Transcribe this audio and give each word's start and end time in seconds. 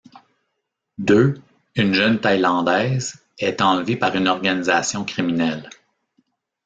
Deu, 0.97 1.35
une 1.75 1.93
jeune 1.93 2.19
thaïlandaise, 2.19 3.23
est 3.37 3.61
enlevée 3.61 3.95
par 3.97 4.15
une 4.15 4.27
organisation 4.27 5.05
criminelle. 5.05 5.69